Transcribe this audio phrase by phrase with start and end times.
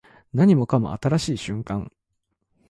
[0.33, 1.91] 何もかも新しい瞬間